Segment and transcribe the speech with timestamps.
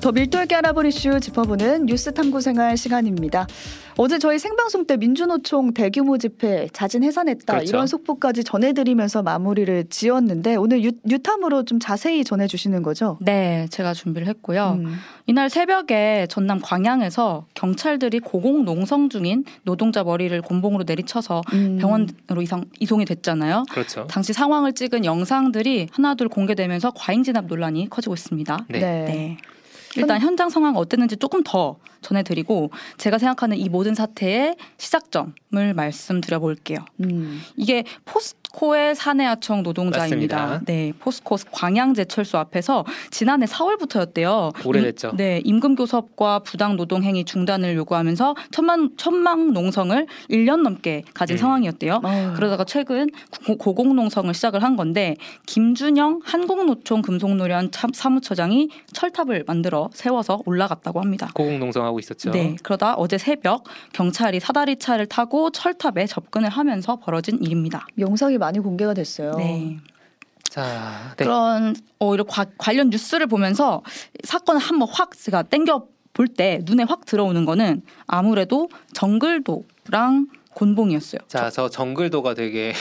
[0.00, 3.46] 더 밀도 있게 알아볼 이슈 짚어보는 뉴스 탐구 생활 시간입니다.
[3.98, 7.68] 어제 저희 생방송 때 민주노총 대규모 집회 자진 해산했다 그렇죠.
[7.68, 13.18] 이런 속보까지 전해드리면서 마무리를 지었는데 오늘 유, 유탐으로 좀 자세히 전해주시는 거죠?
[13.20, 14.78] 네, 제가 준비를 했고요.
[14.80, 14.96] 음.
[15.26, 21.76] 이날 새벽에 전남 광양에서 경찰들이 고공 농성 중인 노동자 머리를 곤봉으로 내리쳐서 음.
[21.78, 23.64] 병원으로 이상, 이송이 됐잖아요.
[23.70, 24.06] 그렇죠.
[24.06, 28.66] 당시 상황을 찍은 영상들이 하나둘 공개되면서 과잉 진압 논란이 커지고 있습니다.
[28.70, 28.78] 네.
[28.78, 29.04] 네.
[29.04, 29.36] 네.
[29.96, 36.78] 일단 현장 상황 어땠는지 조금 더 전해드리고 제가 생각하는 이 모든 사태의 시작점을 말씀드려 볼게요.
[37.00, 37.40] 음.
[37.56, 40.36] 이게 포스 코의 사내하청 노동자입니다.
[40.36, 40.64] 맞습니다.
[40.66, 44.66] 네, 포스코 광양제철소 앞에서 지난해 4월부터였대요.
[44.66, 45.12] 오래됐죠.
[45.16, 51.38] 네, 임금 교섭과 부당 노동 행위 중단을 요구하면서 천만 천망 농성을 1년 넘게 가진 음.
[51.38, 52.00] 상황이었대요.
[52.04, 52.34] 어휴.
[52.34, 53.08] 그러다가 최근
[53.46, 61.00] 고- 고공 농성을 시작을 한 건데 김준영 한국노총 금속노련 참- 사무처장이 철탑을 만들어 세워서 올라갔다고
[61.00, 61.30] 합니다.
[61.34, 62.30] 고공 농성하고 있었죠.
[62.32, 67.86] 네, 그러다 어제 새벽 경찰이 사다리 차를 타고 철탑에 접근을 하면서 벌어진 일입니다.
[67.98, 69.32] 영상이 많이 공개가 됐어요.
[69.36, 69.78] 네.
[70.48, 71.24] 자, 네.
[71.24, 73.82] 그런 어, 이런 과- 관련 뉴스를 보면서
[74.24, 81.20] 사건을 한번 확 제가 땡겨 볼 때 눈에 확 들어오는 거는 아무래도 정글도랑 곤봉이었어요.
[81.28, 82.72] 자, 저 정글도가 되게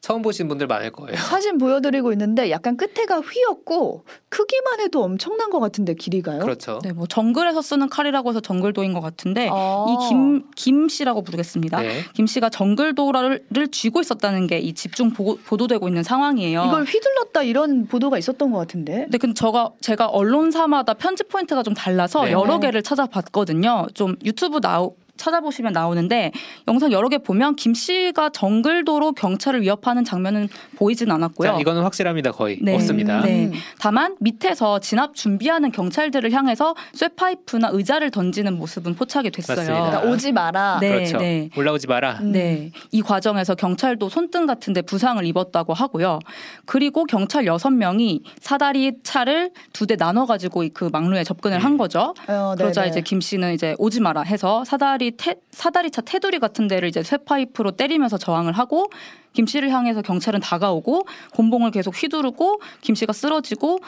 [0.00, 1.16] 처음 보신 분들 많을 거예요.
[1.18, 6.40] 사진 보여드리고 있는데 약간 끝에가 휘었고 크기만 해도 엄청난 것 같은데 길이가요?
[6.40, 6.78] 그렇죠.
[6.84, 9.86] 네, 뭐 정글에서 쓰는 칼이라고 해서 정글도인 것 같은데 아.
[9.88, 11.80] 이김김 씨라고 부르겠습니다.
[11.80, 12.02] 네.
[12.14, 16.64] 김 씨가 정글도를 쥐고 있었다는 게 이 집중 보고, 보도되고 있는 상황이에요.
[16.66, 19.02] 이걸 휘둘렀다 이런 보도가 있었던 것 같은데.
[19.04, 22.32] 근데 근데 저가 제가 언론사마다 편집 포인트가 좀 달라서 네.
[22.32, 23.86] 여러 개를 찾아봤거든요.
[23.94, 26.32] 좀 유튜브 나오 찾아보시면 나오는데
[26.68, 31.52] 영상 여러 개 보면 김 씨가 정글도로 경찰을 위협하는 장면은 보이진 않았고요.
[31.52, 32.32] 자, 이거는 확실합니다.
[32.32, 32.74] 거의 네.
[32.74, 33.20] 없습니다.
[33.22, 33.46] 네.
[33.46, 33.52] 음.
[33.80, 39.56] 다만 밑에서 진압 준비하는 경찰들을 향해서 쇠파이프나 의자를 던지는 모습은 포착이 됐어요.
[39.66, 40.78] 그러니까 오지 마라.
[40.80, 41.18] 네, 그렇죠.
[41.18, 41.50] 네.
[41.56, 42.18] 올라오지 마라.
[42.20, 42.32] 음.
[42.32, 42.70] 네.
[42.92, 46.20] 이 과정에서 경찰도 손등 같은데 부상을 입었다고 하고요.
[46.64, 51.64] 그리고 경찰 여섯 명이 사다리 차를 두 대 나눠 가지고 그 막루에 접근을 음.
[51.64, 52.14] 한 거죠.
[52.28, 52.90] 어, 그러자 네네.
[52.90, 57.72] 이제 김 씨는 이제 오지 마라 해서 사다리 테, 사다리차 테두리 같은 데를 이제 쇠파이프로
[57.72, 58.90] 때리면서 저항을 하고
[59.32, 63.80] 김 씨를 향해서 경찰은 다가오고 곤봉을 계속 휘두르고 김 씨가 쓰러지고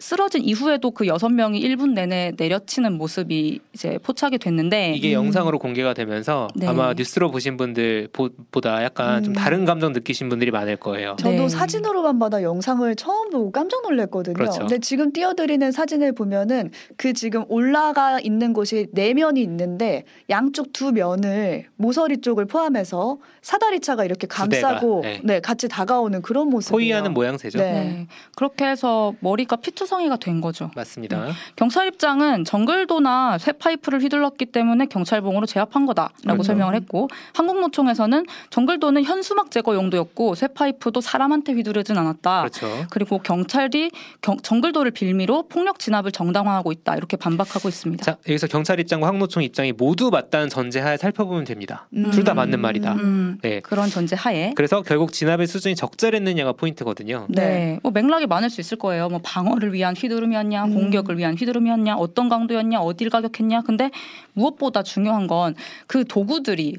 [0.00, 5.24] 쓰러진 이후에도 그 여섯 명이 1분 내내 내려치는 모습이 이제 포착이 됐는데 이게 음.
[5.24, 6.68] 영상으로 공개가 되면서 네.
[6.68, 9.34] 아마 뉴스로 보신 분들 보, 보다 약간 좀 음.
[9.34, 11.16] 다른 감정 느끼신 분들이 많을 거예요.
[11.18, 11.48] 저도 네.
[11.48, 14.34] 사진으로만 받아 영상을 처음 보고 깜짝 놀랐거든요.
[14.34, 14.60] 그렇죠.
[14.60, 20.92] 근데 지금 띄워드리는 사진을 보면은 그 지금 올라가 있는 곳이 네 면이 있는데 양쪽 두
[20.92, 25.20] 면을 모서리 쪽을 포함해서 사다리차가 이렇게 감싸고 네.
[25.24, 25.40] 네.
[25.40, 26.76] 같이 다가오는 그런 모습이에요.
[26.76, 27.58] 포위하는 모양새죠.
[27.58, 27.72] 네.
[27.72, 28.06] 네.
[28.36, 30.70] 그렇게 해서 머리가 피투성이가 된 거죠.
[30.76, 31.26] 맞습니다.
[31.56, 36.42] 경찰 입장은 정글도나 쇠 파이프를 휘둘렀기 때문에 경찰봉으로 제압한 거다라고 그렇죠.
[36.44, 42.40] 설명을 했고 한국노총에서는 정글도는 현수막 제거 용도였고 쇠 파이프도 사람한테 휘두르진 않았다.
[42.42, 42.86] 그렇죠.
[42.90, 43.90] 그리고 경찰이
[44.20, 48.04] 경- 정글도를 빌미로 폭력 진압을 정당화하고 있다 이렇게 반박하고 있습니다.
[48.04, 51.88] 자, 여기서 경찰 입장과 항노총 입장이 모두 맞다는 전제하에 살펴보면 됩니다.
[51.94, 52.10] 음.
[52.10, 52.92] 둘다 맞는 말이다.
[52.94, 53.60] 음, 네.
[53.60, 57.26] 그런 전제 하에 그래서 결국 진압의 수준이 적절했느냐가 포인트거든요.
[57.28, 57.48] 네.
[57.48, 57.80] 네.
[57.82, 59.08] 뭐 맥락이 많을 수 있을 거예요.
[59.08, 60.74] 뭐 방어를 위한 휘두름이었냐, 음.
[60.74, 63.62] 공격을 위한 휘두름이었냐, 어떤 강도였냐, 어디를 가격했냐.
[63.62, 63.90] 근데
[64.34, 65.54] 무엇보다 중요한 건
[65.86, 66.76] 그 도구들이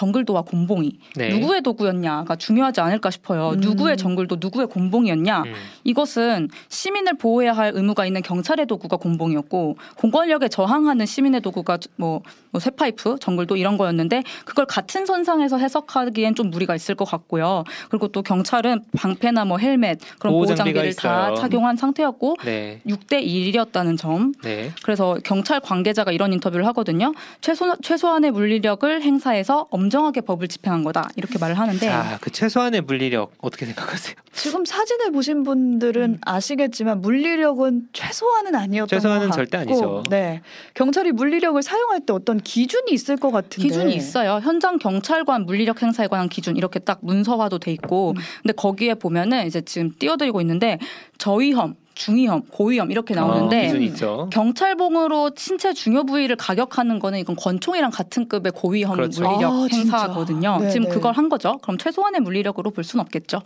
[0.00, 1.28] 정글도와 곤봉이 네.
[1.38, 3.50] 누구의 도구였냐가 중요하지 않을까 싶어요.
[3.50, 3.60] 음.
[3.60, 5.42] 누구의 정글도 누구의 곤봉이었냐.
[5.42, 5.52] 음.
[5.84, 12.60] 이것은 시민을 보호해야 할 의무가 있는 경찰의 도구가 곤봉이었고 공권력에 저항하는 시민의 도구가 뭐, 뭐
[12.60, 17.64] 쇠파이프, 정글도 이런 거였는데 그걸 같은 선상에서 해석하기엔 좀 무리가 있을 것 같고요.
[17.90, 21.34] 그리고 또 경찰은 방패나 뭐 헬멧 그런 보호 장비를 다.
[21.34, 22.80] 착용한 상태였고 네.
[22.86, 24.32] 6대 1이었다는 점.
[24.42, 24.72] 네.
[24.82, 27.12] 그래서 경찰 관계자가 이런 인터뷰를 하거든요.
[27.42, 31.08] 최소, 최소한의 물리력을 행사해서 엄 정하게 법을 집행한 거다.
[31.16, 34.14] 이렇게 말을 하는데 자, 그 최소한의 물리력 어떻게 생각하세요?
[34.32, 36.18] 지금 사진을 보신 분들은 음.
[36.24, 40.02] 아시겠지만 물리력은 최소한은 아니었던 최소한은 것 절대 같고, 아니죠.
[40.08, 40.42] 네,
[40.74, 44.40] 경찰이 물리력을 사용할 때 어떤 기준이 있을 것 같은데 기준이 있어요.
[44.42, 48.22] 현장 경찰관 물리력 행사에 관한 기준 이렇게 딱 문서화도 돼 있고, 음.
[48.42, 50.78] 근데 거기에 보면은 이제 지금 띄워드리고 있는데
[51.18, 54.30] 저위험, 중위험, 고위험 이렇게 어, 나오는데 있죠.
[54.32, 59.22] 경찰봉으로 신체 중요 부위를 가격하는 거는 이건 권총이랑 같은 급의 고위험 그렇죠.
[59.22, 59.66] 물리력 아.
[59.70, 60.58] 행사거든요.
[60.60, 60.94] 네, 지금 네.
[60.94, 61.58] 그걸 한 거죠.
[61.58, 63.42] 그럼 최소한의 물리력으로 볼 수는 없겠죠.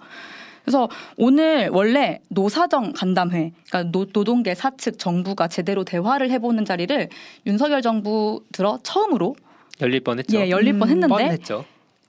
[0.65, 7.09] 그래서 오늘 원래 노사정 간담회, 그러니까 노, 노동계 사측 정부가 제대로 대화를 해보는 자리를
[7.47, 9.35] 윤석열 정부 들어 처음으로
[9.81, 10.39] 열릴 뻔했죠.
[10.39, 11.65] 예 열릴 음, 뻔했는데 뻔했죠.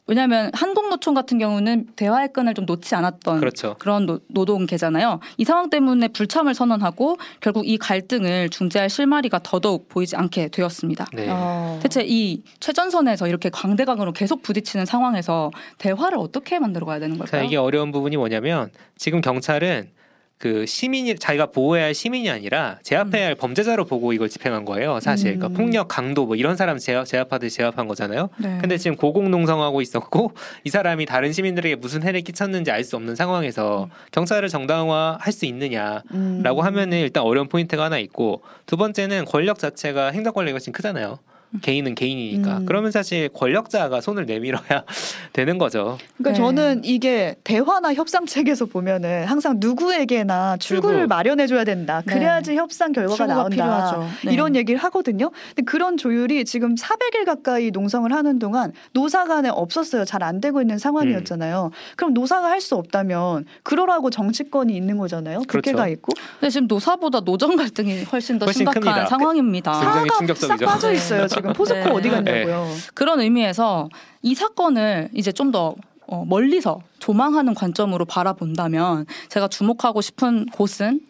[0.07, 3.75] 왜냐하면 한국노총 같은 경우는 대화의 끈을 좀 놓지 않았던 그렇죠.
[3.79, 5.19] 그런 노, 노동계잖아요.
[5.37, 11.07] 이 상황 때문에 불참을 선언하고 결국 이 갈등을 중재할 실마리가 더더욱 보이지 않게 되었습니다.
[11.13, 11.27] 네.
[11.29, 11.79] 어.
[11.81, 17.43] 대체 이 최전선에서 이렇게 강대강으로 계속 부딪히는 상황에서 대화를 어떻게 만들어 가야 되는 자, 걸까요?
[17.43, 19.89] 이게 어려운 부분이 뭐냐면 지금 경찰은
[20.37, 24.99] 그 시민이 자기가 보호해야 할 시민이 아니라 제압해야 할 범죄자로 보고 이걸 집행한 거예요.
[24.99, 25.39] 사실 음.
[25.39, 28.29] 그러니까 폭력, 강도 뭐 이런 사람 제압, 제압하듯이 제압한 거잖아요.
[28.37, 28.57] 네.
[28.59, 30.33] 근데 지금 고공농성하고 있었고
[30.63, 36.03] 이 사람이 다른 시민들에게 무슨 해를 끼쳤는지 알 수 없는 상황에서 경찰을 정당화할 수 있느냐라고
[36.13, 36.59] 음.
[36.59, 41.17] 하면은 일단 어려운 포인트가 하나 있고 두 번째는 권력 자체가 행정 권력이 훨씬 크잖아요.
[41.61, 42.65] 개인은 개인이니까 음.
[42.65, 44.83] 그러면 사실 권력자가 손을 내밀어야
[45.33, 45.97] 되는 거죠.
[46.17, 46.33] 그러니까 네.
[46.45, 51.07] 저는 이게 대화나 협상 책에서 보면은 항상 누구에게나 출구를 출구.
[51.07, 52.01] 마련해 줘야 된다.
[52.05, 52.13] 네.
[52.13, 53.49] 그래야지 협상 결과가 나온다.
[53.49, 54.07] 필요하죠.
[54.25, 54.33] 네.
[54.33, 55.31] 이런 얘기를 하거든요.
[55.49, 60.03] 근데 그런 조율이 지금 400일 가까이 농성을 하는 동안 노사 간에 없었어요.
[60.05, 61.69] 잘 안 되고 있는 상황이었잖아요.
[61.71, 61.95] 음.
[61.95, 65.39] 그럼 노사가 할 수 없다면 그러라고 정치권이 있는 거잖아요.
[65.47, 65.87] 국회가 그렇죠.
[65.91, 69.05] 있고 근데 지금 노사보다 노정 갈등이 훨씬 더 훨씬 심각한 큽니다.
[69.05, 69.73] 상황입니다.
[69.73, 70.35] 사가.
[70.35, 71.27] 싹 빠져 있어요.
[71.29, 71.89] 지금 포스코 네.
[71.91, 72.67] 어디 갔냐고요.
[72.93, 73.89] 그런 의미에서
[74.21, 75.75] 이 사건을 이제 좀더
[76.07, 81.01] 어, 멀리서 조망하는 관점으로 바라본다면 제가 주목하고 싶은 곳은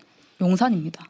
[0.42, 1.06] 용산입니다.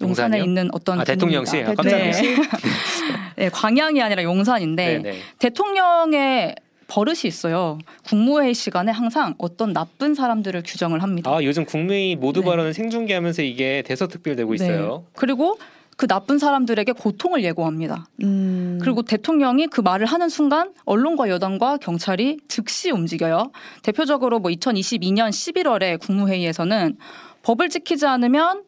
[0.00, 0.44] 용산에 용산이요?
[0.44, 1.66] 있는 어떤 아, 대통령실?
[1.66, 1.82] 아.
[1.82, 2.12] 네.
[3.36, 5.18] 네, 광양이 아니라 용산인데 네네.
[5.38, 6.56] 대통령의
[6.88, 7.78] 버릇이 있어요.
[8.06, 11.30] 국무회의 시간에 항상 어떤 나쁜 사람들을 규정을 합니다.
[11.30, 12.46] 아 요즘 국무회의 모두 네.
[12.46, 15.04] 발언을 생중계하면서 이게 대서특필되고 있어요.
[15.04, 15.10] 네.
[15.14, 15.58] 그리고
[15.98, 18.06] 그 나쁜 사람들에게 고통을 예고합니다.
[18.22, 18.78] 음.
[18.80, 23.50] 그리고 대통령이 그 말을 하는 순간 언론과 여당과 경찰이 즉시 움직여요.
[23.82, 26.96] 대표적으로 뭐 2022년 11월에 국무회의에서는
[27.42, 28.62] 법을 지키지 않으면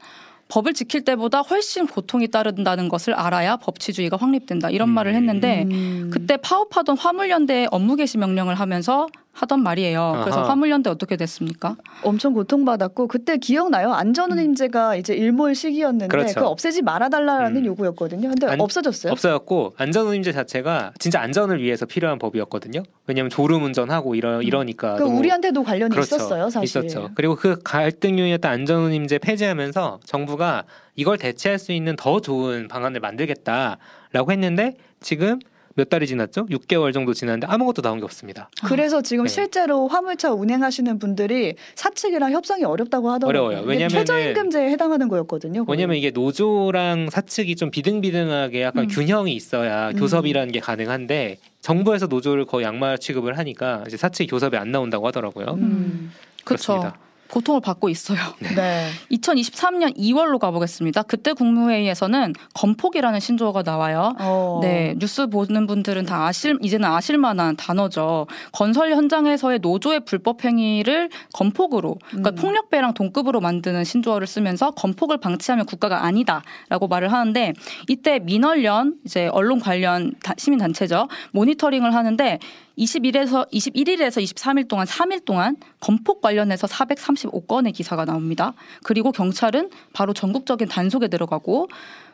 [0.48, 4.68] 법을 지킬 때보다 훨씬 고통이 따른다는 것을 알아야 법치주의가 확립된다.
[4.70, 4.94] 이런 음.
[4.94, 6.10] 말을 했는데 음.
[6.12, 9.06] 그때 파업하던 화물연대에 업무 개시 명령을 하면서
[9.40, 10.20] 하던 말이에요.
[10.22, 10.50] 그래서 아하.
[10.50, 11.76] 화물연대 어떻게 됐습니까?
[12.02, 13.92] 엄청 고통받았고 그때 기억나요?
[13.92, 16.34] 안전운임제가 이제 일몰 시기였는데 그렇죠.
[16.34, 17.66] 그거 없애지 말아달라는 음.
[17.66, 18.28] 요구였거든요.
[18.28, 19.12] 근데 안- 없어졌어요.
[19.12, 22.82] 없어졌고 안전운임제 자체가 진짜 안전을 위해서 필요한 법이었거든요.
[23.06, 26.16] 왜냐하면 졸음운전하고 이러 이러니까 그 너무 우리한테도 관련이 그렇죠.
[26.16, 26.64] 있었어요, 사실.
[26.64, 27.10] 있었죠.
[27.14, 30.64] 그리고 그 갈등 요인이었던 안전운임제 폐지하면서 정부가
[30.96, 35.38] 이걸 대체할 수 있는 더 좋은 방안을 만들겠다라고 했는데 지금
[35.76, 36.46] 몇 달이 지났죠?
[36.46, 38.50] 6개월 정도 지났는데 아무것도 나온 게 없습니다.
[38.64, 39.30] 그래서 지금 네.
[39.30, 43.58] 실제로 화물차 운행하시는 분들이 사측이랑 협상이 어렵다고 하더라고요.
[43.58, 43.72] 어려워요.
[43.72, 45.64] 이게 왜냐면은- 최저임금제에 해당하는 거였거든요.
[45.64, 45.76] 거의.
[45.76, 48.88] 왜냐면 이게 노조랑 사측이 좀 비등비등하게 약간 음.
[48.88, 49.96] 균형이 있어야 음.
[49.96, 55.46] 교섭이라는 게 가능한데 정부에서 노조를 거의 양말 취급을 하니까 이제 사측이 교섭이 안 나온다고 하더라고요.
[55.58, 56.12] 음.
[56.44, 56.96] 그렇습니다.
[57.30, 58.18] 고통을 받고 있어요.
[58.56, 58.88] 네.
[59.12, 61.02] 2023년 2월로 가보겠습니다.
[61.02, 64.14] 그때 국무회의에서는 건폭이라는 신조어가 나와요.
[64.18, 64.58] 어.
[64.62, 68.26] 네, 뉴스 보는 분들은 다 아실 이제는 아실 만한 단어죠.
[68.52, 72.34] 건설 현장에서의 노조의 불법 행위를 건폭으로, 그러니까 음.
[72.34, 77.52] 폭력배랑 동급으로 만드는 신조어를 쓰면서 건폭을 방치하면 국가가 아니다라고 말을 하는데
[77.88, 82.38] 이때 민원련 이제 언론 관련 다- 시민 단체죠 모니터링을 하는데
[82.80, 88.54] 21에서 21일에서 23일 동안 3일 동안 건폭 관련해서 435건의 기사가 나옵니다.
[88.82, 91.68] 그리고 경찰은 바로 전국적인 단속에 들어가고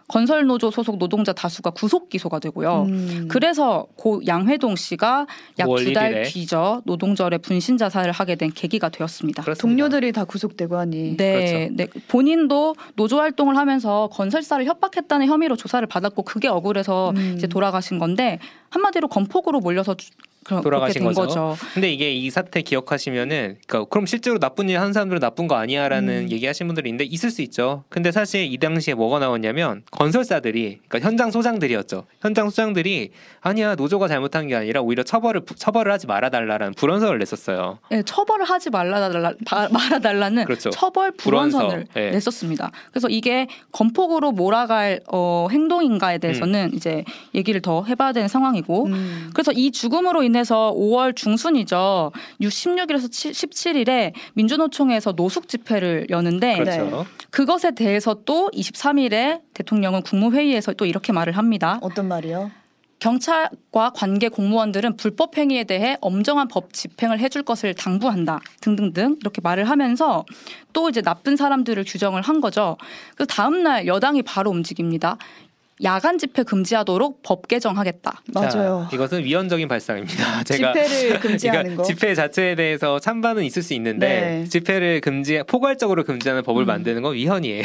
[0.09, 2.83] 건설 노조 소속 노동자 다수가 구속 기소가 되고요.
[2.89, 3.29] 음.
[3.29, 5.27] 그래서 고 양회동 씨가
[5.59, 6.29] 약 5월 두달 1일에.
[6.33, 9.43] 뒤죠 노동절에 분신 자살을 하게 된 계기가 되었습니다.
[9.43, 9.61] 그렇습니다.
[9.67, 11.17] 동료들이 다 구속되고 하니.
[11.17, 11.89] 네, 네.
[12.07, 17.35] 본인도 노조 활동을 하면서 건설사를 협박했다는 혐의로 조사를 받았고 그게 억울해서 음.
[17.37, 18.39] 이제 돌아가신 건데
[18.71, 20.11] 한마디로 건폭으로 몰려서 주-
[20.47, 21.21] 그렇게 돌아가신 된 거죠.
[21.23, 21.57] 거죠.
[21.75, 26.27] 근데 이게 이 사태 기억하시면은 그러니까 그럼 실제로 나쁜 일 하는 사람들은 나쁜 거 아니야라는
[26.27, 26.31] 음.
[26.31, 27.85] 얘기하신 분들이 있는데 있을 수 있죠.
[27.89, 32.05] 근데 사실 이 당시에 뭐가 나왔냐면 건설사들이 그러니까 현장 소장들이었죠.
[32.21, 33.11] 현장 소장들이
[33.41, 37.79] 아니야 노조가 잘못한 게 아니라 오히려 처벌을 처벌을 하지 말아달라는 불원서를 냈었어요.
[37.91, 40.71] 네, 처벌을 하지 말아달라, 바- 말아달라는 그렇죠.
[40.71, 41.59] 처벌 불원서.
[41.59, 42.11] 불원선을 네.
[42.13, 42.71] 냈었습니다.
[42.91, 49.31] 그래서 이게 건폭으로 몰아갈 어, 행동인가에 대해서는 이제 얘기를 더 해봐야 되는 상황이고 음.
[49.35, 52.13] 그래서 이 죽음으로 인해 서 5월 중순이죠.
[52.41, 57.07] 16일에서 17일에 민주노총에서 노숙 집회를 여는데 그렇죠.
[57.31, 61.79] 그것에 대해서 또 23일에 대통령은 국무회의에서 또 이렇게 말을 합니다.
[61.81, 62.51] 어떤 말이요?
[62.99, 69.69] 경찰과 관계 공무원들은 불법 행위에 대해 엄정한 법 집행을 해줄 것을 당부한다 등등등 이렇게 말을
[69.69, 70.25] 하면서
[70.73, 72.77] 또 이제 나쁜 사람들을 규정을 한 거죠.
[73.15, 75.19] 그 다음 날 여당이 바로 움직입니다.
[75.85, 78.23] 야간 집회 금지하도록 법 개정하겠다.
[78.33, 78.87] 맞아요.
[78.89, 80.43] 자, 이것은 위헌적인 발상입니다.
[80.45, 81.87] 제가 집회를 금지하는 그러니까 거.
[81.87, 84.45] 집회 자체에 대해서 찬반은 있을 수 있는데 네.
[84.45, 86.67] 집회를 금지 포괄적으로 금지하는 법을 음.
[86.67, 87.65] 만드는 건 위헌이에요.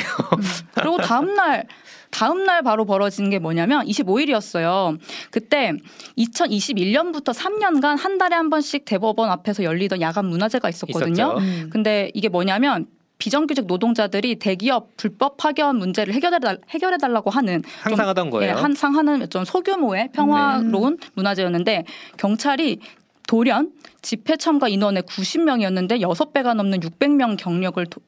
[0.75, 1.65] 그리고 다음 날
[2.09, 4.99] 다음 날 바로 벌어진 게 뭐냐면 25일이었어요.
[5.31, 5.71] 그때
[6.17, 11.11] 2021년부터 3년간 한 달에 한 번씩 대법원 앞에서 열리던 야간 문화제가 있었거든요.
[11.11, 11.37] 있었죠.
[11.37, 11.69] 음.
[11.71, 12.87] 근데 이게 뭐냐면
[13.25, 18.55] 비정규직 노동자들이 대기업 불법 파견 문제를 해결해 달 해결해 달라고 하는 항상 하던 예, 거예요.
[18.55, 21.85] 한상 하는 좀 소규모의 평화로운 문화제였는데
[22.17, 22.79] 경찰이
[23.27, 28.01] 돌연 집회 참가 인원의 90명이었는데 6배가 넘는 600명 경력을 도-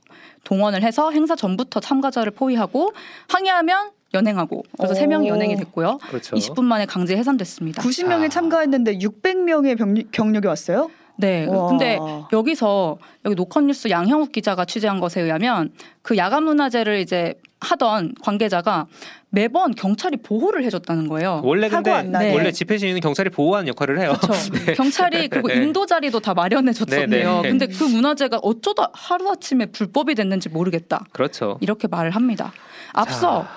[0.45, 2.91] 동원을 해서 행사 전부터 참가자를 포위하고
[3.29, 4.97] 항의하면 연행하고 그래서 오.
[4.97, 5.99] 3명이 연행이 됐고요.
[6.09, 6.35] 그렇죠.
[6.35, 7.83] 20분 만에 강제 해산됐습니다.
[7.83, 8.29] 90명이 아.
[8.29, 10.89] 참가했는데 600명의 병력, 경력이 왔어요?
[11.17, 11.45] 네.
[11.45, 11.67] 와.
[11.67, 11.99] 근데
[12.31, 18.87] 여기서 여기 노컷뉴스 양형욱 기자가 취재한 것에 의하면 그 야간 문화제를 이제 하던 관계자가
[19.29, 21.41] 매번 경찰이 보호를 해줬다는 거예요.
[21.43, 22.33] 원래 근데 안 나게.
[22.33, 24.13] 원래 집회 시위는 경찰이 보호하는 역할을 해요.
[24.21, 24.51] 그렇죠.
[24.75, 25.55] 경찰이 그리고 네.
[25.55, 27.07] 인도 자리도 다 마련해 줬었네요.
[27.37, 27.49] 네, 네.
[27.49, 31.05] 근데 그 문화제가 어쩌다 하루 아침에 불법이 됐는지 모르겠다.
[31.11, 31.57] 그렇죠.
[31.61, 32.51] 이렇게 말을 합니다.
[32.93, 33.49] 앞서 자,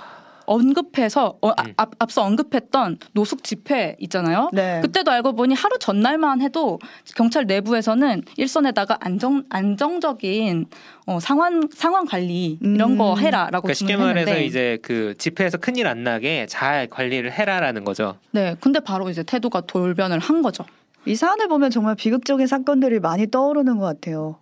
[0.46, 1.72] 언급해서 어, 아, 음.
[1.76, 4.50] 앞, 앞서 언급했던 노숙 집회 있잖아요.
[4.52, 4.80] 네.
[4.80, 6.78] 그때도 알고 보니 하루 전날만 해도
[7.16, 10.66] 경찰 내부에서는 일선에다가 안정 안정적인
[11.06, 12.98] 어, 상황 상황 관리 이런 음.
[12.98, 17.84] 거 해라라고 그러니까 쉽게 말해서 했는데 이제 그 집회에서 큰일 안 나게 잘 관리를 해라라는
[17.84, 18.16] 거죠.
[18.30, 20.64] 네 근데 바로 이제 태도가 돌변을 한 거죠.
[21.04, 24.38] 이 사안을 보면 정말 비극적인 사건들이 많이 떠오르는 것 같아요.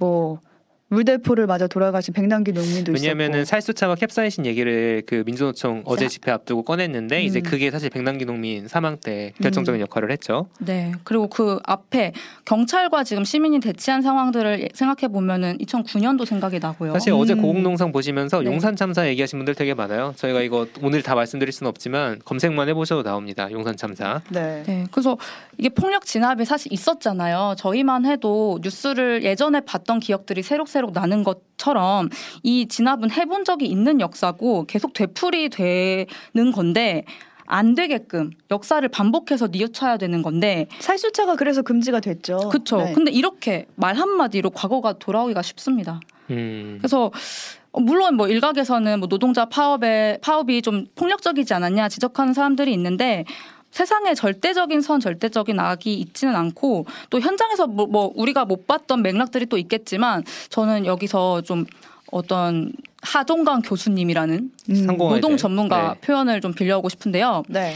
[0.00, 0.40] 뭐
[0.88, 3.44] 물대포를 맞아 돌아가신 백남기 농민도 왜냐하면은 있었고.
[3.44, 6.08] 살수차와 캡사이신 얘기를 그 민주노총 어제 자.
[6.08, 7.42] 집회 앞두고 꺼냈는데 이제 음.
[7.42, 10.48] 그게 사실 백남기 농민 사망 때 결정적인 역할을 했죠.
[10.58, 12.12] 네 그리고 그 앞에
[12.46, 16.92] 경찰과 지금 시민이 대치한 상황들을 생각해 보면은 2009년도 생각이 나고요.
[16.94, 17.42] 사실 어제 음.
[17.42, 18.46] 고공농성 보시면서 네.
[18.50, 20.14] 용산 참사 얘기하신 분들 되게 많아요.
[20.16, 23.50] 저희가 이거 오늘 다 말씀드릴 수는 없지만 검색만 해보셔도 나옵니다.
[23.52, 24.22] 용산 참사.
[24.30, 24.62] 네.
[24.66, 25.18] 네, 그래서
[25.58, 27.56] 이게 폭력 진압이 사실 있었잖아요.
[27.58, 32.08] 저희만 해도 뉴스를 예전에 봤던 기억들이 새록새록 나는 것처럼
[32.42, 37.04] 이 진압은 해본 적이 있는 역사고 계속 되풀이 되는 건데
[37.46, 42.50] 안 되게끔 역사를 반복해서 뉘우쳐야 되는 건데 살수차가 그래서 금지가 됐죠.
[42.50, 42.76] 그렇죠.
[42.76, 42.92] 네.
[42.92, 45.98] 근데 이렇게 말 한마디로 과거가 돌아오기가 쉽습니다.
[46.30, 46.76] 음.
[46.78, 47.10] 그래서
[47.72, 53.24] 어, 물론 뭐 일각에서는 뭐 노동자 파업에 파업이 좀 폭력적이지 않았냐 지적하는 사람들이 있는데
[53.70, 59.46] 세상에 절대적인 선, 절대적인 악이 있지는 않고 또 현장에서 뭐, 뭐 우리가 못 봤던 맥락들이
[59.46, 61.64] 또 있겠지만 저는 여기서 좀
[62.10, 62.72] 어떤
[63.02, 64.86] 하동강 교수님이라는 음.
[64.86, 65.36] 노동 네.
[65.36, 66.00] 전문가 네.
[66.00, 67.44] 표현을 좀 빌려오고 싶은데요.
[67.48, 67.74] 네.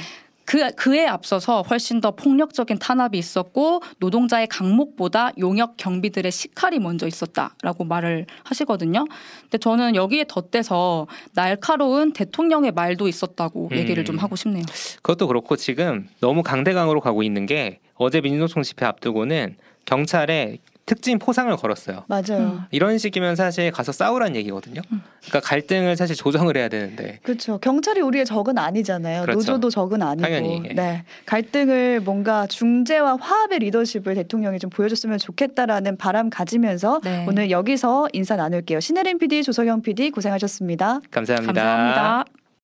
[0.53, 7.85] 그 그에 앞서서 훨씬 더 폭력적인 탄압이 있었고 노동자의 강목보다 용역 경비들의 식칼이 먼저 있었다라고
[7.85, 9.07] 말을 하시거든요.
[9.45, 13.77] 근데 저는 여기에 덧대서 날카로운 대통령의 말도 있었다고 음.
[13.79, 14.65] 얘기를 좀 하고 싶네요.
[14.97, 19.57] 그것도 그렇고 지금 너무 강대강으로 가고 있는 게 어제 민주노총 집회 앞두고는
[19.87, 22.05] 경찰에 특진 포상을 걸었어요.
[22.09, 22.39] 맞아요.
[22.39, 22.61] 음.
[22.71, 24.83] 이런 식이면 사실 가서 싸우란 얘기거든요.
[25.21, 27.59] 그러니까 갈등을 사실 조정을 해야 되는데 그렇죠.
[27.59, 29.23] 경찰이 우리의 적은 아니잖아요.
[29.23, 29.39] 그렇죠.
[29.39, 30.23] 노조도 적은 아니고.
[30.23, 30.75] 당연히, 예.
[30.75, 31.05] 네.
[31.27, 37.25] 갈등을 뭔가 중재와 화합의 리더십을 대통령이 좀 보여줬으면 좋겠다라는 바람 가지면서 네.
[37.29, 38.81] 오늘 여기서 인사 나눌게요.
[38.81, 41.01] 신혜림 PD, 조석영 PD 고생하셨습니다.
[41.11, 41.53] 감사합니다.
[41.53, 42.42] 감사합니다.